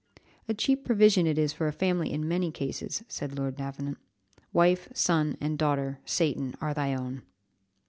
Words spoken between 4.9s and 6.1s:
son, and daughter,